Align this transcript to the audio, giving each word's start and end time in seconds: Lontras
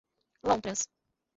Lontras 0.47 0.89